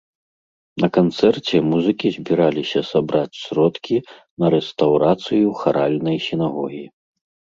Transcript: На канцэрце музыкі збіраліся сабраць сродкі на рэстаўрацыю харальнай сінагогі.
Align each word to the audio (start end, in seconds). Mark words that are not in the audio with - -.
На 0.83 0.87
канцэрце 0.97 1.59
музыкі 1.71 2.07
збіраліся 2.15 2.81
сабраць 2.91 3.37
сродкі 3.41 3.97
на 4.45 4.49
рэстаўрацыю 4.55 5.53
харальнай 5.61 6.17
сінагогі. 6.29 6.81